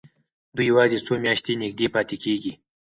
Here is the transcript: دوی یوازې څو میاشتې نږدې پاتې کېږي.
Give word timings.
دوی 0.55 0.65
یوازې 0.71 0.97
څو 1.05 1.13
میاشتې 1.25 1.53
نږدې 1.63 1.87
پاتې 1.95 2.15
کېږي. 2.23 2.53